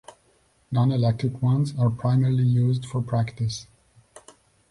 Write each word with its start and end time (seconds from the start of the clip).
Nonelectric 0.73 1.43
ones 1.43 1.75
are 1.77 1.91
primarily 1.91 2.41
used 2.43 2.87
for 2.87 3.03
practice. 3.03 3.67